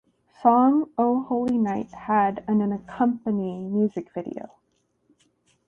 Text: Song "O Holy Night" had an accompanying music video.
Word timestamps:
Song 0.41 0.89
"O 0.97 1.21
Holy 1.21 1.59
Night" 1.59 1.91
had 1.91 2.43
an 2.47 2.59
accompanying 2.71 3.71
music 3.71 4.11
video. 4.15 4.49